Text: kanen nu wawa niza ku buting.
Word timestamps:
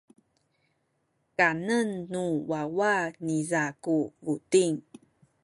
kanen 1.37 1.89
nu 2.11 2.23
wawa 2.49 2.93
niza 3.25 3.63
ku 3.83 3.97
buting. 4.23 4.77